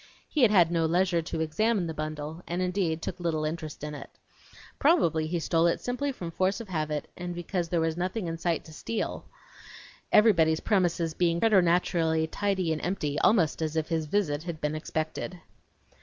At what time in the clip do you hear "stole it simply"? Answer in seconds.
5.39-6.11